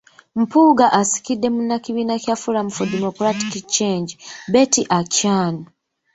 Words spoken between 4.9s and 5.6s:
Achan.